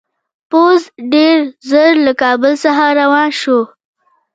[0.49, 0.81] پوځ
[1.13, 1.37] ډېر
[1.69, 3.59] ژر له کابل څخه روان شو.